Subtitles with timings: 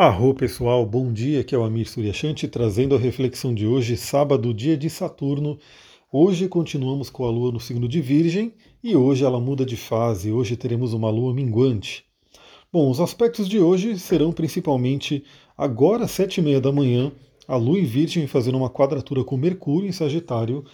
[0.00, 4.54] Arro pessoal, bom dia, aqui é o Amir Suryashanti trazendo a reflexão de hoje, sábado,
[4.54, 5.58] dia de Saturno.
[6.12, 10.30] Hoje continuamos com a Lua no signo de Virgem e hoje ela muda de fase,
[10.30, 12.04] hoje teremos uma Lua minguante.
[12.72, 15.24] Bom, os aspectos de hoje serão principalmente
[15.56, 17.10] agora às sete e meia da manhã,
[17.48, 20.64] a Lua em Virgem fazendo uma quadratura com Mercúrio em Sagitário,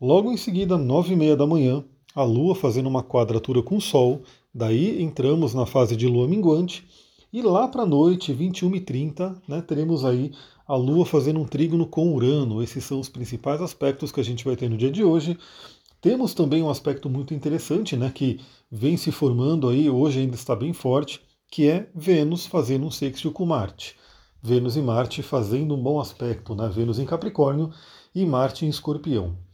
[0.00, 1.84] logo em seguida, nove e meia da manhã,
[2.14, 4.22] a Lua fazendo uma quadratura com o Sol,
[4.54, 6.86] daí entramos na fase de Lua minguante,
[7.32, 10.32] e lá para a noite, 21h30, né, teremos aí
[10.66, 12.62] a Lua fazendo um trígono com Urano.
[12.62, 15.38] Esses são os principais aspectos que a gente vai ter no dia de hoje.
[16.00, 18.40] Temos também um aspecto muito interessante, né, que
[18.70, 23.32] vem se formando aí, hoje ainda está bem forte, que é Vênus fazendo um sextil
[23.32, 23.96] com Marte.
[24.42, 26.68] Vênus e Marte fazendo um bom aspecto, né?
[26.68, 27.72] Vênus em Capricórnio
[28.14, 29.47] e Marte em Escorpião.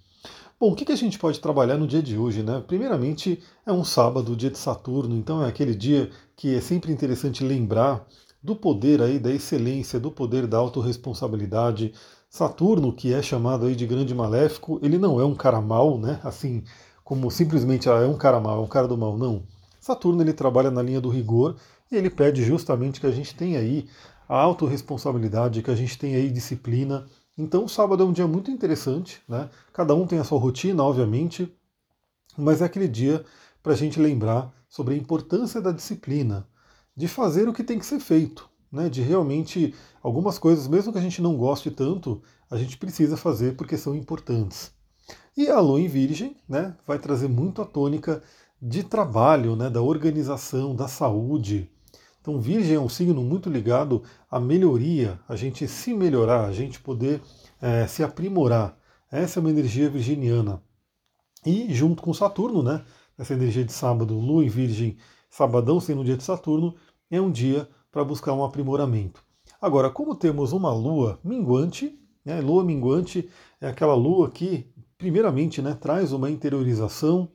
[0.64, 2.64] Bom, o que, a gente pode trabalhar no dia de hoje, né?
[2.66, 7.44] Primeiramente, é um sábado, dia de Saturno, então é aquele dia que é sempre interessante
[7.44, 8.02] lembrar
[8.42, 11.92] do poder aí, da excelência, do poder da autorresponsabilidade.
[12.30, 16.18] Saturno, que é chamado aí de grande maléfico, ele não é um cara mau, né?
[16.24, 16.64] Assim,
[17.04, 19.42] como simplesmente ah, é um cara mau, é um cara do mal, não.
[19.78, 21.56] Saturno ele trabalha na linha do rigor
[21.92, 23.86] e ele pede justamente que a gente tenha aí
[24.26, 27.04] a autorresponsabilidade, que a gente tenha aí disciplina,
[27.36, 29.50] então, o sábado é um dia muito interessante, né?
[29.72, 31.52] Cada um tem a sua rotina, obviamente,
[32.38, 33.24] mas é aquele dia
[33.62, 36.46] para a gente lembrar sobre a importância da disciplina,
[36.96, 38.88] de fazer o que tem que ser feito, né?
[38.88, 43.56] De realmente algumas coisas, mesmo que a gente não goste tanto, a gente precisa fazer
[43.56, 44.72] porque são importantes.
[45.36, 46.76] E a lua em Virgem, né?
[46.86, 48.22] Vai trazer muito a tônica
[48.62, 49.68] de trabalho, né?
[49.68, 51.68] Da organização, da saúde,
[52.24, 56.80] então, Virgem é um signo muito ligado à melhoria, a gente se melhorar, a gente
[56.80, 57.20] poder
[57.60, 58.78] é, se aprimorar.
[59.12, 60.62] Essa é uma energia virginiana.
[61.44, 62.82] E junto com Saturno, né?
[63.18, 64.96] Essa energia de sábado, Lua em Virgem,
[65.28, 66.74] sabadão sendo um dia de Saturno,
[67.10, 69.22] é um dia para buscar um aprimoramento.
[69.60, 71.94] Agora, como temos uma Lua minguante,
[72.24, 72.40] né?
[72.40, 73.28] Lua minguante
[73.60, 74.66] é aquela Lua que,
[74.96, 77.28] primeiramente, né, traz uma interiorização,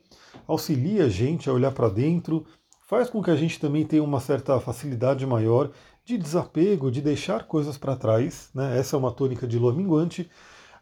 [0.48, 2.44] auxilia a gente a olhar para dentro,
[2.90, 5.70] faz com que a gente também tenha uma certa facilidade maior
[6.04, 8.50] de desapego, de deixar coisas para trás.
[8.52, 8.80] Né?
[8.80, 10.28] Essa é uma tônica de lua minguante.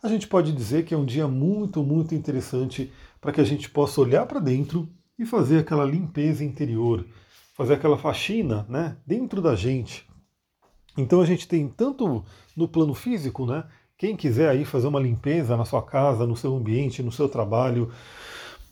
[0.02, 3.70] A gente pode dizer que é um dia muito, muito interessante para que a gente
[3.70, 4.88] possa olhar para dentro
[5.20, 7.06] e fazer aquela limpeza interior,
[7.54, 10.08] fazer aquela faxina né, dentro da gente.
[10.98, 12.24] Então a gente tem tanto
[12.56, 13.66] no plano físico, né?
[13.98, 17.92] Quem quiser aí fazer uma limpeza na sua casa, no seu ambiente, no seu trabalho,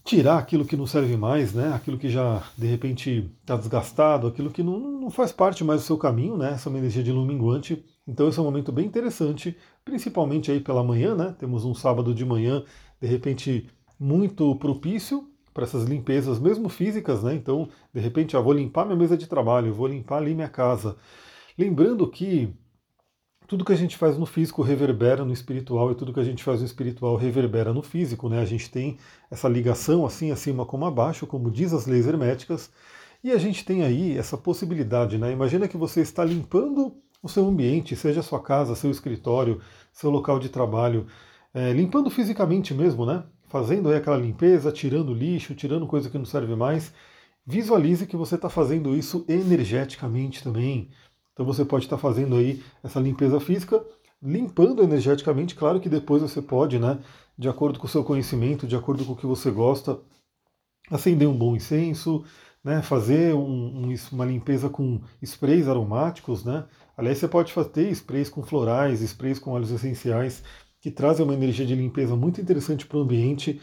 [0.06, 1.74] tirar aquilo que não serve mais, né?
[1.74, 5.86] Aquilo que já de repente está desgastado, aquilo que não, não faz parte mais do
[5.88, 6.54] seu caminho, né?
[6.54, 7.84] Essa é uma energia de luminguante.
[8.08, 11.36] Então esse é um momento bem interessante, principalmente aí pela manhã, né?
[11.40, 12.64] Temos um sábado de manhã,
[13.02, 13.68] de repente
[14.00, 17.34] muito propício para essas limpezas, mesmo físicas, né?
[17.34, 20.98] Então, de repente, eu vou limpar minha mesa de trabalho, vou limpar ali minha casa.
[21.58, 22.54] Lembrando que
[23.48, 26.44] tudo que a gente faz no físico reverbera no espiritual e tudo que a gente
[26.44, 28.40] faz no espiritual reverbera no físico, né?
[28.40, 28.98] A gente tem
[29.30, 32.72] essa ligação assim acima como abaixo, como diz as leis herméticas,
[33.24, 35.32] e a gente tem aí essa possibilidade, né?
[35.32, 39.62] Imagina que você está limpando o seu ambiente, seja sua casa, seu escritório,
[39.92, 41.08] seu local de trabalho,
[41.54, 43.24] é, limpando fisicamente mesmo, né?
[43.48, 46.94] Fazendo aí aquela limpeza, tirando lixo, tirando coisa que não serve mais.
[47.46, 50.90] Visualize que você está fazendo isso energeticamente também.
[51.36, 53.86] Então você pode estar fazendo aí essa limpeza física,
[54.24, 56.98] limpando energeticamente, claro que depois você pode, né,
[57.38, 60.00] de acordo com o seu conhecimento, de acordo com o que você gosta,
[60.90, 62.24] acender um bom incenso,
[62.64, 66.66] né, fazer um, um, uma limpeza com sprays aromáticos, né?
[66.98, 70.42] Aliás, você pode fazer sprays com florais, sprays com óleos essenciais,
[70.80, 73.62] que trazem uma energia de limpeza muito interessante para o ambiente.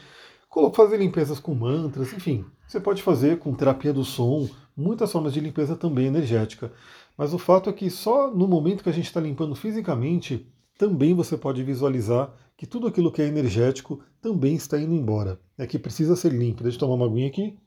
[0.74, 4.46] Fazer limpezas com mantras, enfim, você pode fazer com terapia do som,
[4.76, 6.70] muitas formas de limpeza também energética.
[7.16, 10.46] Mas o fato é que só no momento que a gente está limpando fisicamente,
[10.78, 15.40] também você pode visualizar que tudo aquilo que é energético também está indo embora.
[15.58, 16.62] É que precisa ser limpo.
[16.62, 17.58] Deixa eu tomar uma aguinha aqui.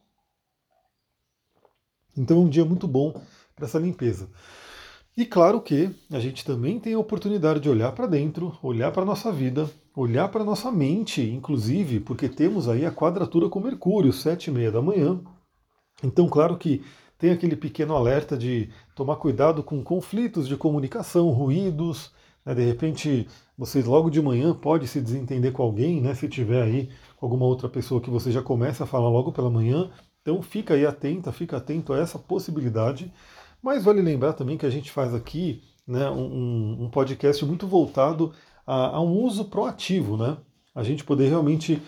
[2.18, 3.14] Então é um dia muito bom
[3.56, 4.30] para essa limpeza.
[5.18, 9.04] E claro que a gente também tem a oportunidade de olhar para dentro, olhar para
[9.04, 13.62] a nossa vida, olhar para a nossa mente, inclusive, porque temos aí a quadratura com
[13.62, 15.22] Mercúrio, sete e meia da manhã.
[16.04, 16.84] Então, claro que
[17.18, 22.12] tem aquele pequeno alerta de tomar cuidado com conflitos de comunicação, ruídos.
[22.46, 22.54] Né?
[22.54, 23.28] De repente,
[23.58, 26.14] você logo de manhã pode se desentender com alguém, né?
[26.14, 26.90] se tiver aí
[27.22, 29.90] alguma outra pessoa que você já começa a falar logo pela manhã.
[30.22, 33.12] Então fica aí atenta, fica atento a essa possibilidade.
[33.62, 38.34] Mas vale lembrar também que a gente faz aqui né, um, um podcast muito voltado
[38.66, 40.38] a, a, um uso proativo, né?
[40.74, 41.82] A gente poder realmente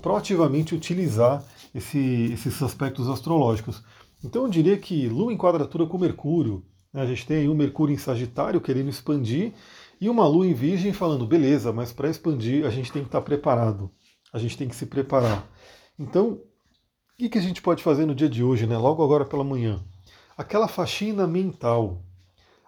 [0.00, 3.82] proativamente utilizar esse, esses aspectos astrológicos.
[4.24, 7.02] Então eu diria que Lua em quadratura com Mercúrio, Né?
[7.02, 9.52] A gente tem aí o Mercúrio em Sagitário querendo expandir
[10.00, 13.20] e uma Lua em Virgem falando, beleza, mas para expandir a gente tem que estar
[13.20, 13.90] tá preparado,
[14.32, 15.48] a gente tem que se preparar.
[15.98, 16.40] Então,
[17.20, 18.76] o que a gente pode fazer no dia de hoje, né?
[18.76, 19.82] logo agora pela manhã?
[20.36, 22.02] Aquela faxina mental,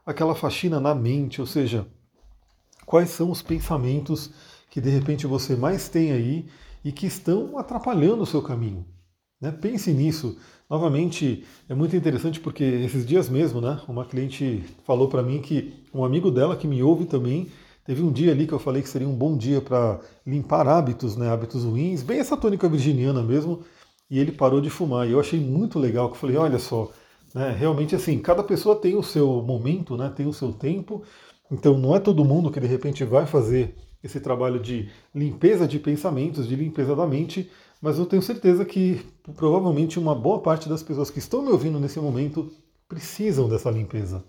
[0.07, 1.87] aquela faxina na mente, ou seja,
[2.87, 4.33] quais são os pensamentos
[4.71, 6.47] que de repente você mais tem aí
[6.85, 8.87] e que estão atrapalhando o seu caminho.
[9.45, 9.53] Né?
[9.53, 10.39] Pense nisso.
[10.71, 15.75] Novamente, é muito interessante porque esses dias mesmo, né, uma cliente falou para mim que
[15.93, 17.49] um amigo dela que me ouve também
[17.85, 21.15] teve um dia ali que eu falei que seria um bom dia para limpar hábitos,
[21.15, 23.61] né, hábitos ruins, bem essa tônica virginiana mesmo,
[24.11, 25.07] e ele parou de fumar.
[25.07, 26.91] E eu achei muito legal, que eu falei, olha só,
[27.35, 31.03] né, realmente assim, cada pessoa tem o seu momento, né, tem o seu tempo,
[31.53, 35.79] então não é todo mundo que de repente vai fazer esse trabalho de limpeza de
[35.79, 37.51] pensamentos, de limpeza da mente,
[37.85, 39.05] mas eu tenho certeza que
[39.37, 42.51] provavelmente uma boa parte das pessoas que estão me ouvindo nesse momento
[42.89, 44.25] precisam dessa limpeza.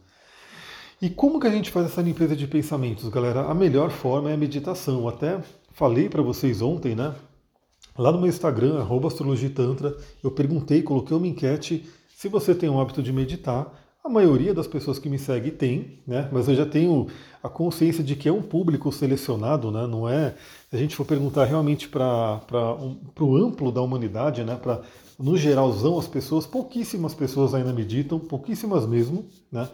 [1.01, 3.45] E como que a gente faz essa limpeza de pensamentos, galera?
[3.45, 5.07] A melhor forma é a meditação.
[5.07, 5.41] Até
[5.71, 7.15] falei para vocês ontem, né?
[7.97, 13.01] Lá no meu Instagram, astrologitantra, eu perguntei, coloquei uma enquete se você tem o hábito
[13.01, 13.71] de meditar.
[14.05, 16.29] A maioria das pessoas que me segue tem, né?
[16.31, 17.07] Mas eu já tenho
[17.41, 19.87] a consciência de que é um público selecionado, né?
[19.87, 20.35] Não é.
[20.69, 22.39] Se a gente for perguntar realmente para
[22.79, 24.55] um, o amplo da humanidade, né?
[24.61, 24.83] Para
[25.17, 29.67] no geralzão as pessoas, pouquíssimas pessoas ainda meditam, pouquíssimas mesmo, né?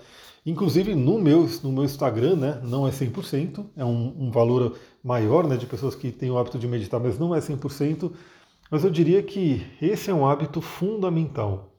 [0.45, 5.45] Inclusive no meu, no meu Instagram, né, não é 100%, é um, um valor maior
[5.45, 8.11] né, de pessoas que têm o hábito de meditar, mas não é 100%.
[8.71, 11.70] Mas eu diria que esse é um hábito fundamental.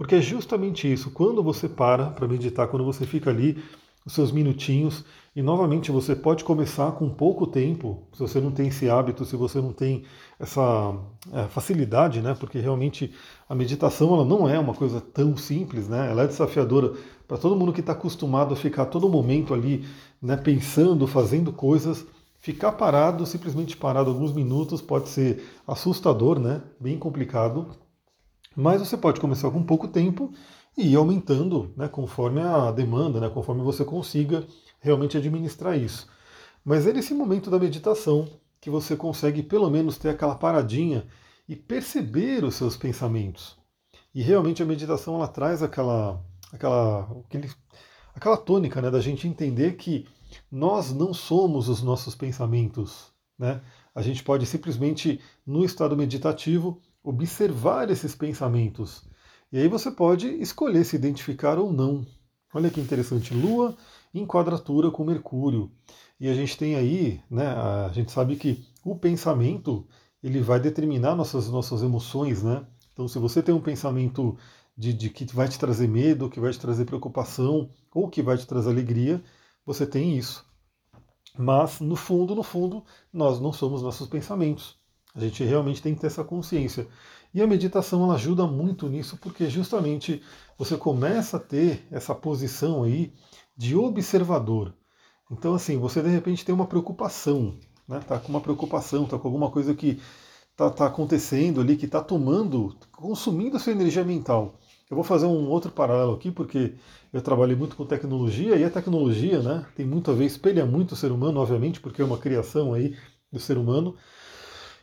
[0.00, 3.62] Porque é justamente isso, quando você para para meditar, quando você fica ali
[4.02, 5.04] os seus minutinhos,
[5.36, 9.36] e novamente você pode começar com pouco tempo, se você não tem esse hábito, se
[9.36, 10.04] você não tem
[10.38, 10.94] essa
[11.34, 12.34] é, facilidade, né?
[12.34, 13.12] Porque realmente
[13.46, 16.10] a meditação ela não é uma coisa tão simples, né?
[16.10, 16.94] Ela é desafiadora
[17.28, 19.84] para todo mundo que está acostumado a ficar todo momento ali,
[20.22, 20.34] né?
[20.34, 22.06] Pensando, fazendo coisas.
[22.38, 26.62] Ficar parado, simplesmente parado alguns minutos, pode ser assustador, né?
[26.80, 27.68] Bem complicado.
[28.56, 30.32] Mas você pode começar com pouco tempo
[30.76, 34.46] e ir aumentando né, conforme a demanda, né, conforme você consiga
[34.80, 36.08] realmente administrar isso.
[36.64, 38.28] Mas é nesse momento da meditação
[38.60, 41.06] que você consegue pelo menos ter aquela paradinha
[41.48, 43.56] e perceber os seus pensamentos.
[44.14, 47.50] E realmente a meditação ela traz aquela, aquela, aquele,
[48.14, 50.06] aquela tônica né, da gente entender que
[50.50, 53.12] nós não somos os nossos pensamentos.
[53.38, 53.60] Né?
[53.94, 59.08] A gente pode simplesmente, no estado meditativo, observar esses pensamentos.
[59.52, 62.06] E aí você pode escolher se identificar ou não.
[62.52, 63.76] Olha que interessante, Lua
[64.12, 65.70] em quadratura com Mercúrio.
[66.18, 69.86] E a gente tem aí, né, a gente sabe que o pensamento
[70.22, 72.66] ele vai determinar nossas, nossas emoções, né?
[72.92, 74.36] Então se você tem um pensamento
[74.76, 78.36] de, de que vai te trazer medo, que vai te trazer preocupação, ou que vai
[78.36, 79.22] te trazer alegria,
[79.64, 80.44] você tem isso.
[81.38, 84.79] Mas no fundo, no fundo, nós não somos nossos pensamentos.
[85.14, 86.86] A gente realmente tem que ter essa consciência.
[87.32, 90.22] E a meditação ela ajuda muito nisso, porque justamente
[90.58, 93.12] você começa a ter essa posição aí
[93.56, 94.74] de observador.
[95.30, 98.00] Então, assim, você de repente tem uma preocupação, né?
[98.00, 100.00] Tá com uma preocupação, tá com alguma coisa que
[100.56, 104.58] tá, tá acontecendo ali, que está tomando, consumindo a sua energia mental.
[104.90, 106.74] Eu vou fazer um outro paralelo aqui, porque
[107.12, 110.92] eu trabalhei muito com tecnologia, e a tecnologia né, tem muito a ver, espelha muito
[110.92, 112.96] o ser humano, obviamente, porque é uma criação aí
[113.32, 113.96] do ser humano.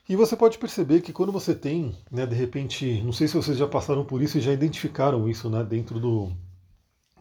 [0.10, 3.58] E você pode perceber que quando você tem, né, de repente, não sei se vocês
[3.58, 6.32] já passaram por isso e já identificaram isso né, dentro do,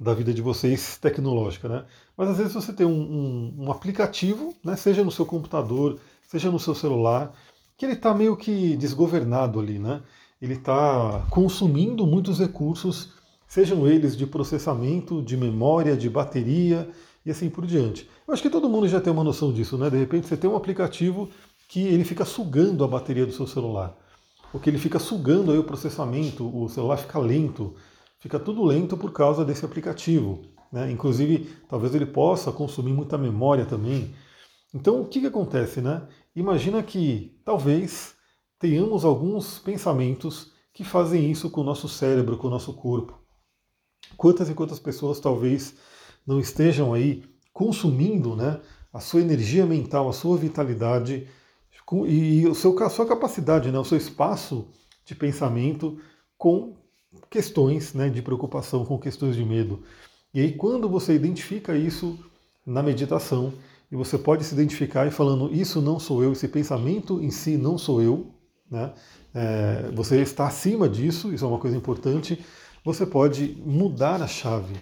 [0.01, 1.85] da vida de vocês tecnológica, né?
[2.17, 6.49] Mas às vezes você tem um, um, um aplicativo, né, seja no seu computador, seja
[6.49, 7.33] no seu celular,
[7.77, 10.01] que ele está meio que desgovernado ali, né?
[10.41, 13.15] Ele está consumindo muitos recursos,
[13.49, 16.89] sejam eles de processamento, de memória, de bateria
[17.25, 18.09] e assim por diante.
[18.29, 19.91] Eu acho que todo mundo já tem uma noção disso, né?
[19.91, 21.29] De repente você tem um aplicativo
[21.69, 23.97] que ele fica sugando a bateria do seu celular.
[24.53, 27.75] Ou que ele fica sugando aí o processamento, o celular fica lento,
[28.19, 30.43] fica tudo lento por causa desse aplicativo.
[30.73, 30.91] Né?
[30.91, 34.15] Inclusive, talvez ele possa consumir muita memória também.
[34.75, 35.81] Então, o que, que acontece?
[35.81, 36.07] Né?
[36.35, 38.15] Imagina que talvez
[38.59, 43.19] tenhamos alguns pensamentos que fazem isso com o nosso cérebro, com o nosso corpo.
[44.17, 45.75] Quantas e quantas pessoas talvez
[46.27, 48.61] não estejam aí consumindo né,
[48.93, 51.27] a sua energia mental, a sua vitalidade
[52.07, 54.69] e o seu, a sua capacidade, né, o seu espaço
[55.05, 55.99] de pensamento
[56.37, 56.75] com
[57.31, 59.83] questões né, de preocupação, com questões de medo.
[60.35, 62.19] E aí, quando você identifica isso
[62.67, 63.53] na meditação,
[63.91, 67.57] e você pode se identificar e falando, isso não sou eu, esse pensamento em si
[67.57, 68.27] não sou eu,
[68.71, 68.93] né?
[69.33, 72.45] É, você está acima disso, isso é uma coisa importante,
[72.85, 74.75] você pode mudar a chave.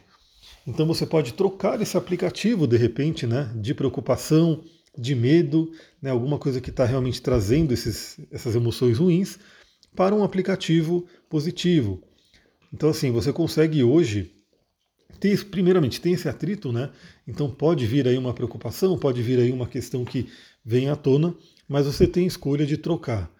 [0.66, 4.62] Então você pode trocar esse aplicativo de repente, né, de preocupação,
[4.96, 5.70] de medo,
[6.00, 9.38] né, alguma coisa que está realmente trazendo esses, essas emoções ruins,
[9.94, 12.02] para um aplicativo positivo.
[12.72, 14.32] Então assim, você consegue hoje
[15.20, 16.90] ter, primeiramente, tem esse atrito, né?
[17.26, 20.28] Então pode vir aí uma preocupação, pode vir aí uma questão que
[20.64, 21.34] vem à tona,
[21.68, 23.30] mas você tem escolha de trocar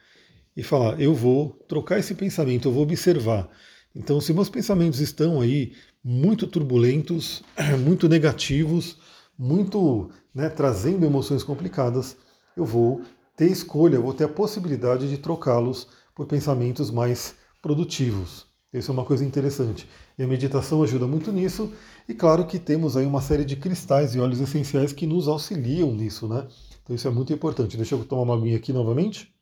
[0.57, 3.49] e falar: eu vou trocar esse pensamento, eu vou observar.
[3.95, 7.43] Então, se meus pensamentos estão aí muito turbulentos,
[7.85, 8.99] muito negativos,
[9.39, 12.17] muito né, trazendo emoções complicadas,
[12.57, 13.03] eu vou
[13.37, 18.47] ter escolha, vou ter a possibilidade de trocá-los por pensamentos mais produtivos.
[18.73, 19.89] Isso é uma coisa interessante.
[20.19, 21.73] E a meditação ajuda muito nisso.
[22.09, 25.93] E claro que temos aí uma série de cristais e óleos essenciais que nos auxiliam
[25.93, 26.47] nisso, né?
[26.83, 27.77] Então isso é muito importante.
[27.77, 29.33] Deixa eu tomar uma aguinha aqui novamente.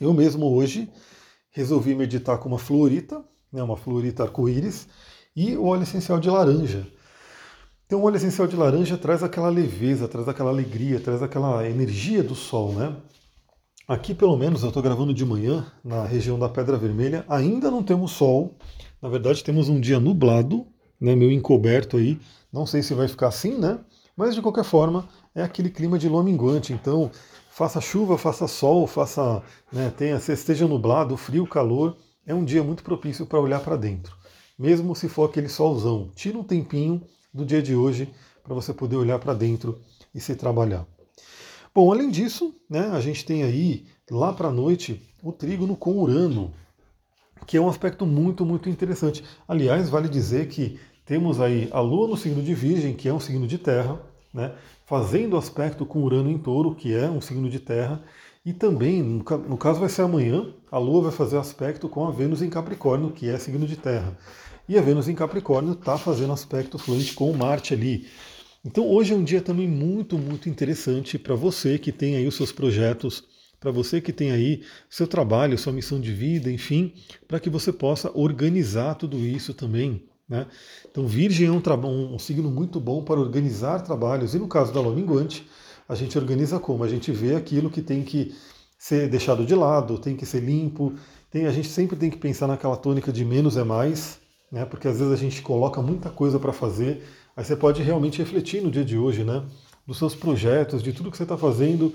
[0.00, 0.88] Eu mesmo hoje
[1.50, 3.22] resolvi meditar com uma fluorita,
[3.52, 4.88] né, uma fluorita arco-íris,
[5.34, 6.86] e o óleo essencial de laranja.
[7.90, 12.22] Então o óleo essencial de laranja traz aquela leveza, traz aquela alegria, traz aquela energia
[12.22, 12.94] do sol, né?
[13.88, 17.82] Aqui pelo menos eu estou gravando de manhã, na região da Pedra Vermelha, ainda não
[17.82, 18.54] temos sol.
[19.02, 20.68] Na verdade temos um dia nublado,
[21.00, 22.16] né, meio encoberto aí.
[22.52, 23.80] Não sei se vai ficar assim, né?
[24.16, 26.72] Mas de qualquer forma é aquele clima de lua minguante.
[26.72, 27.10] Então
[27.50, 29.42] faça chuva, faça sol, faça,
[29.72, 34.16] né, tenha, esteja nublado, frio, calor, é um dia muito propício para olhar para dentro.
[34.56, 37.02] Mesmo se for aquele solzão, tira um tempinho
[37.32, 39.80] do dia de hoje para você poder olhar para dentro
[40.14, 40.86] e se trabalhar.
[41.74, 46.00] Bom, além disso, né, a gente tem aí lá para a noite o trígono com
[46.00, 46.52] Urano,
[47.46, 49.24] que é um aspecto muito, muito interessante.
[49.46, 53.20] Aliás, vale dizer que temos aí a Lua no signo de Virgem, que é um
[53.20, 54.00] signo de terra,
[54.34, 54.52] né,
[54.84, 58.02] fazendo aspecto com Urano em touro, que é um signo de terra,
[58.44, 62.42] e também, no caso vai ser amanhã, a Lua vai fazer aspecto com a Vênus
[62.42, 64.16] em Capricórnio, que é signo de terra.
[64.68, 68.06] E a Vênus em Capricórnio está fazendo aspecto fluente com o Marte ali.
[68.64, 72.36] Então hoje é um dia também muito, muito interessante para você que tem aí os
[72.36, 73.24] seus projetos,
[73.58, 76.92] para você que tem aí seu trabalho, sua missão de vida, enfim,
[77.26, 80.46] para que você possa organizar tudo isso também né?
[80.88, 84.80] Então, Virgem é um, um, signo muito bom para organizar trabalhos, e no caso da
[84.80, 85.44] Lua Minguante,
[85.88, 86.84] a gente organiza como?
[86.84, 88.32] A gente vê aquilo que tem que
[88.78, 90.94] ser deixado de lado, tem que ser limpo,
[91.32, 94.19] tem, a gente sempre tem que pensar naquela tônica de menos é mais,
[94.50, 94.64] né?
[94.64, 97.04] porque às vezes a gente coloca muita coisa para fazer,
[97.36, 99.44] aí você pode realmente refletir no dia de hoje, né?
[99.86, 101.92] dos seus projetos, de tudo que você está fazendo,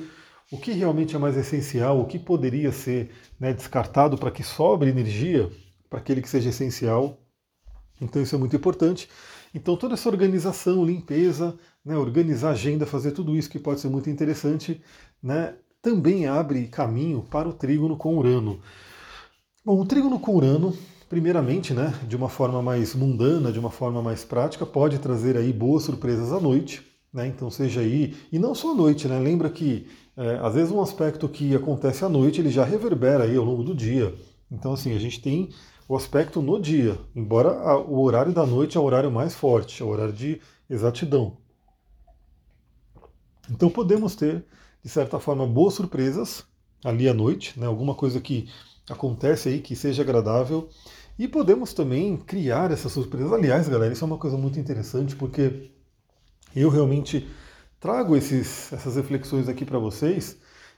[0.51, 4.89] o que realmente é mais essencial, o que poderia ser né, descartado para que sobre
[4.89, 5.50] energia
[5.89, 7.17] para aquele que seja essencial.
[8.00, 9.09] Então isso é muito importante.
[9.53, 13.89] Então toda essa organização, limpeza, né, organizar a agenda, fazer tudo isso que pode ser
[13.89, 14.81] muito interessante,
[15.24, 18.59] né, também abre caminho para o trígono com Urano.
[19.63, 20.77] Bom, o trígono com Urano,
[21.15, 25.53] primeiramente, né, de uma forma mais mundana, de uma forma mais prática, pode trazer aí
[25.53, 26.86] boas surpresas à noite.
[27.13, 30.74] Né, então seja aí, e não só à noite, né, lembra que é, às vezes
[30.74, 34.13] um aspecto que acontece à noite ele já reverbera aí ao longo do dia.
[34.51, 35.51] Então assim, a gente tem
[35.88, 39.86] o aspecto no dia, embora o horário da noite é o horário mais forte, é
[39.86, 41.38] o horário de exatidão.
[43.50, 44.43] Então podemos ter,
[44.84, 46.43] de certa forma, boas surpresas
[46.84, 47.67] ali à noite, né?
[47.67, 48.50] alguma coisa que
[48.89, 50.69] acontece aí que seja agradável.
[51.17, 53.31] E podemos também criar essas surpresas.
[53.31, 55.72] Aliás, galera, isso é uma coisa muito interessante porque
[56.55, 57.27] eu realmente
[57.79, 60.38] trago esses, essas reflexões aqui para vocês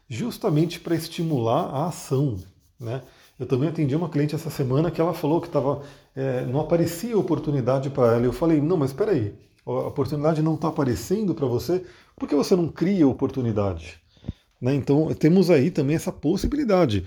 [0.09, 2.37] justamente para estimular a ação.
[2.79, 3.01] Né?
[3.39, 5.81] Eu também atendi uma cliente essa semana que ela falou que tava,
[6.15, 8.25] é, não aparecia oportunidade para ela.
[8.25, 11.83] Eu falei, não, mas espera aí, a oportunidade não está aparecendo para você,
[12.15, 13.99] por que você não cria oportunidade?
[14.61, 14.73] Né?
[14.75, 17.03] Então temos aí também essa possibilidade.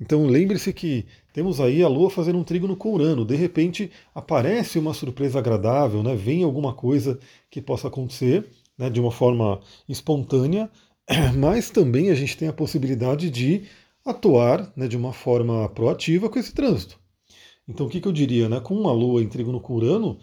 [0.00, 3.24] Então lembre-se que temos aí a Lua fazendo um trígono com Urano.
[3.24, 6.14] De repente aparece uma surpresa agradável, né?
[6.14, 7.18] vem alguma coisa
[7.50, 8.46] que possa acontecer
[8.76, 8.90] né?
[8.90, 10.70] de uma forma espontânea,
[11.36, 13.64] mas também a gente tem a possibilidade de
[14.04, 16.98] atuar né, de uma forma proativa com esse trânsito.
[17.66, 18.48] Então, o que, que eu diria?
[18.48, 18.60] Né?
[18.60, 20.18] Com uma lua em trígono com Urano,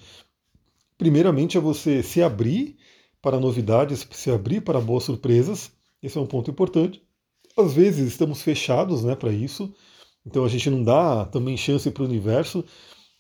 [0.98, 2.78] primeiramente é você se abrir
[3.22, 5.72] para novidades, se abrir para boas surpresas.
[6.02, 7.02] Esse é um ponto importante.
[7.58, 9.74] Às vezes estamos fechados né, para isso,
[10.26, 12.64] então a gente não dá também chance para o universo.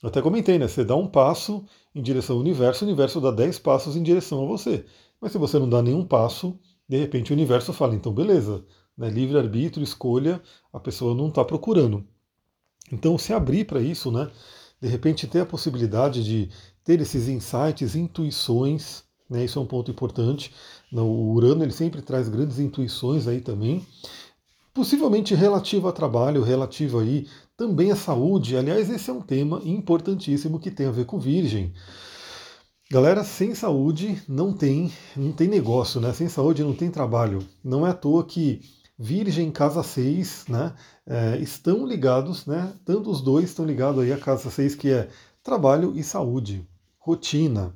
[0.01, 0.67] Eu até comentei, né?
[0.67, 4.43] Você dá um passo em direção ao universo, o universo dá 10 passos em direção
[4.43, 4.85] a você.
[5.19, 6.57] Mas se você não dá nenhum passo,
[6.87, 8.65] de repente o universo fala, então beleza,
[8.97, 10.41] né, livre-arbítrio, escolha,
[10.73, 12.05] a pessoa não está procurando.
[12.91, 14.29] Então, se abrir para isso, né,
[14.81, 16.49] de repente ter a possibilidade de
[16.83, 20.53] ter esses insights, intuições, né, isso é um ponto importante.
[20.93, 23.85] O Urano ele sempre traz grandes intuições aí também.
[24.73, 28.55] possivelmente relativa a trabalho, relativa aí também à saúde.
[28.57, 31.73] Aliás, esse é um tema importantíssimo que tem a ver com Virgem.
[32.89, 36.11] Galera, sem saúde não tem, não tem negócio, né?
[36.13, 37.39] Sem saúde não tem trabalho.
[37.63, 38.61] Não é à toa que
[38.99, 40.73] Virgem Casa 6, né?
[41.07, 42.73] É, estão ligados, né?
[42.85, 45.09] Tanto os dois estão ligados aí à Casa 6, que é
[45.41, 46.67] trabalho e saúde,
[46.99, 47.73] rotina.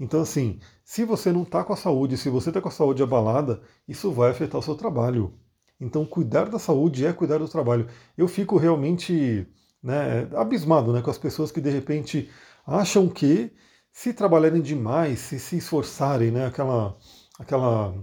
[0.00, 0.58] Então, assim,
[0.92, 4.12] se você não está com a saúde, se você está com a saúde abalada, isso
[4.12, 5.32] vai afetar o seu trabalho.
[5.80, 7.88] Então, cuidar da saúde é cuidar do trabalho.
[8.14, 9.46] Eu fico realmente
[9.82, 12.28] né, abismado né, com as pessoas que de repente
[12.66, 13.50] acham que
[13.90, 16.94] se trabalharem demais, se se esforçarem, né, aquela,
[17.38, 17.94] aquela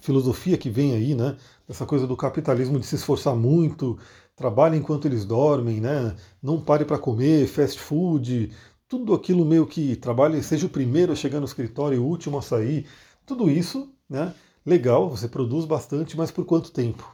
[0.00, 1.36] filosofia que vem aí, né,
[1.68, 3.96] essa coisa do capitalismo de se esforçar muito,
[4.34, 8.50] trabalhe enquanto eles dormem, né, não pare para comer, fast food,
[8.94, 12.38] tudo aquilo meio que trabalhe, seja o primeiro a chegar no escritório e o último
[12.38, 12.86] a sair,
[13.26, 14.32] tudo isso, né,
[14.64, 17.04] legal, você produz bastante, mas por quanto tempo?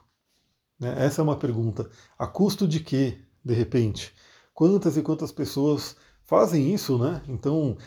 [0.79, 1.89] Né, essa é uma pergunta.
[2.19, 4.13] A custo de quê, de repente?
[4.53, 5.97] Quantas e quantas pessoas
[6.27, 7.23] fazem isso, né?
[7.27, 7.79] Então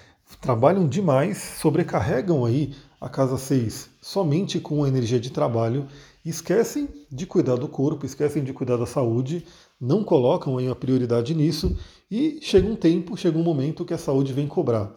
[0.41, 5.87] trabalham demais, sobrecarregam aí a casa 6 somente com a energia de trabalho,
[6.25, 9.45] esquecem de cuidar do corpo, esquecem de cuidar da saúde,
[9.83, 11.77] não colocam aí a prioridade nisso
[12.09, 14.95] e chega um tempo, chega um momento que a saúde vem cobrar.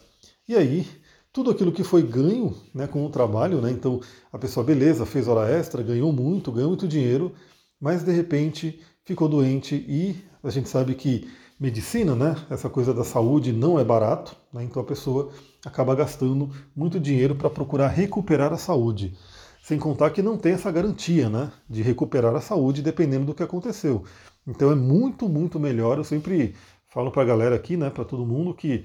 [0.49, 0.87] E aí,
[1.33, 4.01] tudo aquilo que foi ganho né, com o trabalho, né, então
[4.33, 7.33] a pessoa, beleza, fez hora extra, ganhou muito, ganhou muito dinheiro,
[7.81, 11.29] mas de repente ficou doente e a gente sabe que
[11.59, 12.37] medicina, né?
[12.49, 14.63] Essa coisa da saúde não é barato, né?
[14.63, 15.31] então a pessoa
[15.65, 19.17] acaba gastando muito dinheiro para procurar recuperar a saúde.
[19.63, 23.43] Sem contar que não tem essa garantia né, de recuperar a saúde dependendo do que
[23.43, 24.05] aconteceu.
[24.47, 25.99] Então é muito, muito melhor.
[25.99, 26.55] Eu sempre
[26.89, 28.85] falo para a galera aqui, né, para todo mundo, que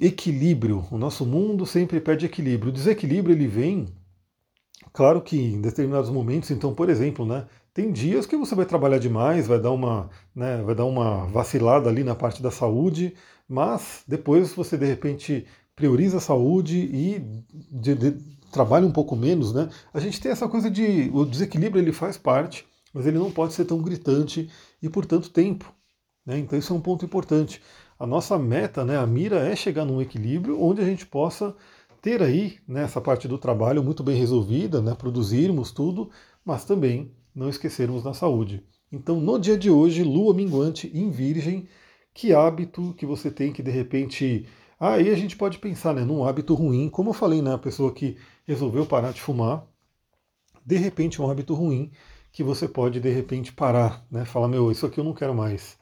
[0.00, 2.70] equilíbrio, o nosso mundo sempre pede equilíbrio.
[2.70, 3.86] O desequilíbrio ele vem,
[4.92, 8.98] claro que em determinados momentos, então, por exemplo, né, tem dias que você vai trabalhar
[8.98, 13.14] demais, vai dar uma, né, vai dar uma vacilada ali na parte da saúde,
[13.48, 17.20] mas depois você de repente prioriza a saúde e
[17.70, 18.12] de, de,
[18.52, 19.68] trabalha um pouco menos, né?
[19.92, 23.52] A gente tem essa coisa de o desequilíbrio ele faz parte, mas ele não pode
[23.52, 24.48] ser tão gritante
[24.84, 25.72] e por tanto tempo.
[26.26, 26.38] Né?
[26.38, 27.60] Então isso é um ponto importante.
[27.98, 31.56] A nossa meta, né, a mira é chegar num equilíbrio onde a gente possa
[32.02, 36.10] ter aí né, essa parte do trabalho muito bem resolvida, né, produzirmos tudo,
[36.44, 38.62] mas também não esquecermos da saúde.
[38.92, 41.66] Então, no dia de hoje, lua minguante em Virgem,
[42.12, 44.46] que hábito que você tem que de repente.
[44.78, 47.90] Aí a gente pode pensar né, num hábito ruim, como eu falei, né, a pessoa
[47.90, 49.66] que resolveu parar de fumar,
[50.64, 51.90] de repente um hábito ruim
[52.34, 55.78] que você pode de repente parar, né, falar, meu, isso aqui eu não quero mais.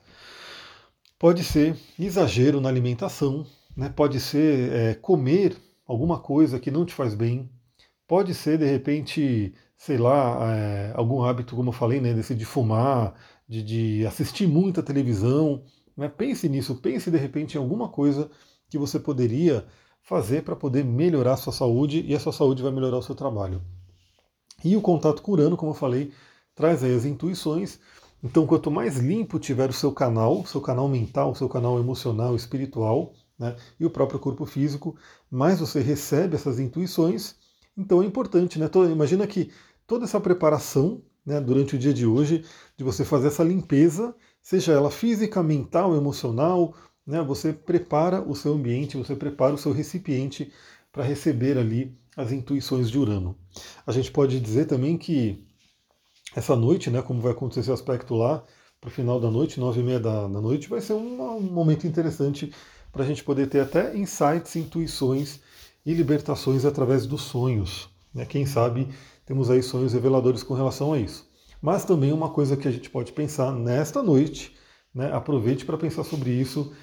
[1.18, 3.44] Pode ser exagero na alimentação,
[3.76, 7.50] né, pode ser é, comer alguma coisa que não te faz bem,
[8.06, 9.52] pode ser de repente
[9.84, 13.14] sei lá, é, algum hábito, como eu falei, né, desse de fumar,
[13.48, 15.64] de, de assistir muita televisão.
[15.96, 16.08] Né?
[16.08, 18.30] Pense nisso, pense de repente em alguma coisa
[18.70, 19.66] que você poderia
[20.00, 23.16] fazer para poder melhorar a sua saúde e a sua saúde vai melhorar o seu
[23.16, 23.60] trabalho.
[24.64, 26.12] E o contato com Urano, como eu falei,
[26.54, 27.78] traz aí as intuições.
[28.22, 33.12] Então, quanto mais limpo tiver o seu canal, seu canal mental, seu canal emocional, espiritual,
[33.38, 34.96] né, e o próprio corpo físico,
[35.30, 37.34] mais você recebe essas intuições.
[37.76, 38.70] Então é importante, né?
[38.90, 39.50] Imagina que
[39.86, 42.44] toda essa preparação né, durante o dia de hoje,
[42.76, 46.74] de você fazer essa limpeza, seja ela física, mental, emocional,
[47.06, 50.52] né, você prepara o seu ambiente, você prepara o seu recipiente
[50.92, 53.36] para receber ali as intuições de Urano.
[53.86, 55.44] A gente pode dizer também que
[56.34, 58.44] essa noite, né, como vai acontecer esse aspecto lá,
[58.80, 61.40] para o final da noite, nove e meia da, da noite, vai ser um, um
[61.40, 62.52] momento interessante
[62.90, 65.40] para a gente poder ter até insights, intuições
[65.86, 67.88] e libertações através dos sonhos.
[68.12, 68.26] Né?
[68.26, 68.88] Quem sabe
[69.24, 71.30] temos aí sonhos reveladores com relação a isso.
[71.60, 74.52] Mas também uma coisa que a gente pode pensar nesta noite,
[74.92, 76.74] né, aproveite para pensar sobre isso,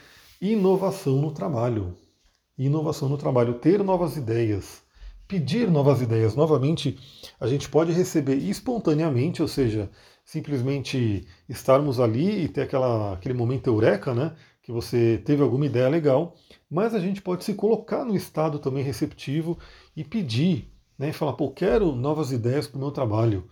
[0.41, 1.97] inovação no trabalho.
[2.57, 4.81] Inovação no trabalho, ter novas ideias,
[5.29, 6.35] pedir novas ideias.
[6.35, 6.97] Novamente,
[7.39, 9.89] a gente pode receber espontaneamente, ou seja,
[10.25, 14.35] simplesmente estarmos ali e ter aquela, aquele momento eureka, né?
[14.63, 16.35] Que você teve alguma ideia legal,
[16.69, 19.57] mas a gente pode se colocar no estado também receptivo
[19.95, 23.47] e pedir né, e falar, pô, quero novas ideias para o meu trabalho,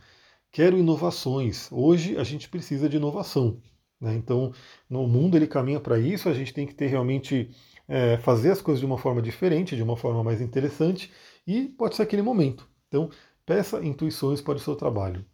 [0.51, 1.69] quero inovações.
[1.71, 3.61] Hoje a gente precisa de inovação.
[4.01, 4.15] Né?
[4.15, 4.51] Então,
[4.89, 7.51] no mundo ele caminha para isso, a gente tem que ter realmente
[7.87, 11.11] é, fazer as coisas de uma forma diferente, de uma forma mais interessante,
[11.47, 12.67] e pode ser aquele momento.
[12.87, 13.09] Então,
[13.45, 15.25] peça intuições para o seu trabalho.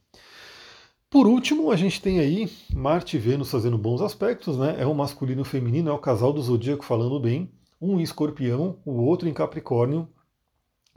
[1.10, 4.76] Por último, a gente tem aí Marte e Vênus fazendo bons aspectos, né?
[4.80, 8.04] É o masculino e o feminino, é o casal do zodíaco falando bem, um em
[8.04, 10.08] escorpião, o outro em Capricórnio,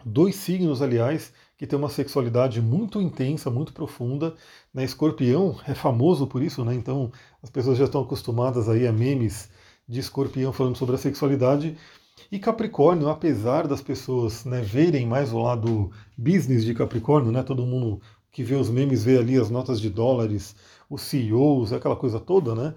[0.09, 4.37] Dois signos, aliás, que tem uma sexualidade muito intensa, muito profunda.
[4.73, 4.85] Né?
[4.85, 6.75] Escorpião é famoso por isso, né?
[6.75, 7.11] Então
[7.43, 9.51] as pessoas já estão acostumadas aí a memes
[9.89, 11.77] de escorpião falando sobre a sexualidade.
[12.31, 17.43] E Capricórnio, apesar das pessoas né, verem mais o lado business de Capricórnio, né?
[17.43, 18.01] Todo mundo
[18.33, 20.57] que vê os memes vê ali as notas de dólares,
[20.91, 22.75] os CEOs, aquela coisa toda, né?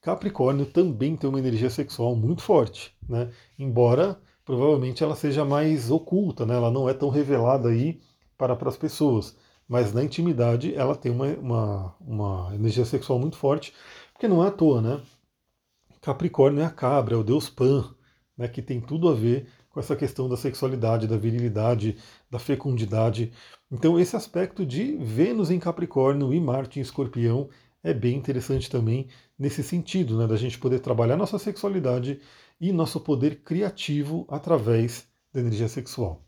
[0.00, 3.30] Capricórnio também tem uma energia sexual muito forte, né?
[3.58, 6.54] Embora provavelmente ela seja mais oculta, né?
[6.54, 8.00] Ela não é tão revelada aí
[8.36, 9.36] para, para as pessoas,
[9.68, 13.74] mas na intimidade ela tem uma, uma, uma energia sexual muito forte,
[14.12, 15.00] porque não é à toa, né?
[16.00, 17.94] Capricórnio é a cabra, é o deus Pan,
[18.38, 18.46] né?
[18.48, 21.96] Que tem tudo a ver com essa questão da sexualidade, da virilidade,
[22.30, 23.32] da fecundidade.
[23.70, 27.48] Então, esse aspecto de Vênus em Capricórnio e Marte em Escorpião
[27.82, 32.20] é bem interessante também nesse sentido, né, da gente poder trabalhar nossa sexualidade
[32.60, 36.22] e nosso poder criativo através da energia sexual.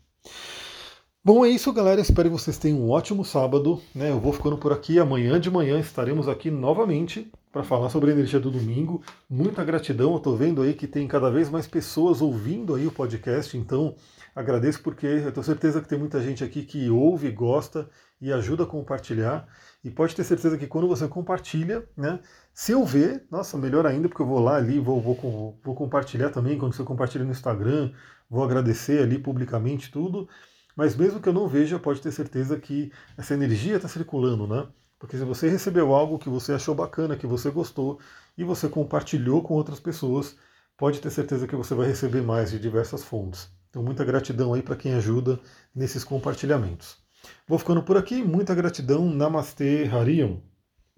[1.23, 2.01] Bom, é isso, galera.
[2.01, 3.79] Espero que vocês tenham um ótimo sábado.
[3.93, 4.09] Né?
[4.09, 4.97] Eu vou ficando por aqui.
[4.97, 9.03] Amanhã de manhã estaremos aqui novamente para falar sobre a energia do domingo.
[9.29, 10.11] Muita gratidão.
[10.11, 13.57] Eu estou vendo aí que tem cada vez mais pessoas ouvindo aí o podcast.
[13.57, 13.95] Então,
[14.35, 17.89] agradeço porque eu tenho certeza que tem muita gente aqui que ouve, gosta
[18.21, 19.47] e ajuda a compartilhar.
[19.83, 22.19] E pode ter certeza que quando você compartilha, né?
[22.53, 26.29] Se eu ver, nossa, melhor ainda, porque eu vou lá ali, vou, vou, vou compartilhar
[26.29, 26.57] também.
[26.57, 27.91] Quando você compartilha no Instagram,
[28.29, 30.29] vou agradecer ali publicamente tudo.
[30.75, 34.67] Mas mesmo que eu não veja, pode ter certeza que essa energia está circulando, né?
[35.01, 37.99] Porque se você recebeu algo que você achou bacana, que você gostou,
[38.37, 40.35] e você compartilhou com outras pessoas,
[40.77, 43.49] pode ter certeza que você vai receber mais de diversas fontes.
[43.67, 45.39] Então, muita gratidão aí para quem ajuda
[45.73, 46.97] nesses compartilhamentos.
[47.47, 49.09] Vou ficando por aqui, muita gratidão.
[49.09, 50.39] Namastê, Hariam.